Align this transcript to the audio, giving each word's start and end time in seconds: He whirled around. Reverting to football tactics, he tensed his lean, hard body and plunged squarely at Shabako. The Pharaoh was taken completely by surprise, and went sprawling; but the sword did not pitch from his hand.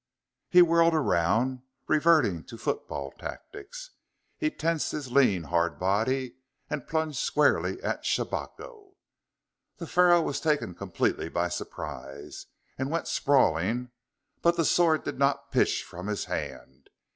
He 0.49 0.63
whirled 0.63 0.95
around. 0.95 1.61
Reverting 1.87 2.43
to 2.45 2.57
football 2.57 3.11
tactics, 3.19 3.91
he 4.35 4.49
tensed 4.49 4.91
his 4.93 5.11
lean, 5.11 5.43
hard 5.43 5.77
body 5.77 6.37
and 6.71 6.87
plunged 6.87 7.19
squarely 7.19 7.79
at 7.83 8.03
Shabako. 8.03 8.95
The 9.77 9.85
Pharaoh 9.85 10.23
was 10.23 10.41
taken 10.41 10.73
completely 10.73 11.29
by 11.29 11.49
surprise, 11.49 12.47
and 12.79 12.89
went 12.89 13.07
sprawling; 13.07 13.91
but 14.41 14.57
the 14.57 14.65
sword 14.65 15.03
did 15.03 15.19
not 15.19 15.51
pitch 15.51 15.83
from 15.83 16.07
his 16.07 16.25
hand. 16.25 16.89